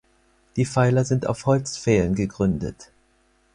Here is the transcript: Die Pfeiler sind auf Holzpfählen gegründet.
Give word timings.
Die 0.55 0.65
Pfeiler 0.65 1.05
sind 1.05 1.27
auf 1.27 1.45
Holzpfählen 1.45 2.15
gegründet. 2.15 2.89